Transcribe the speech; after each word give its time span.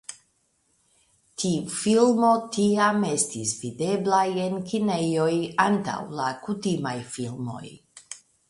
Tiu 1.41 1.67
filmoj 1.73 2.31
tiam 2.55 3.05
estis 3.11 3.53
videblaj 3.65 4.25
en 4.47 4.59
kinejoj 4.73 5.31
antaŭ 5.69 6.01
la 6.21 6.35
kutimaj 6.49 6.99
filmoj. 7.17 7.65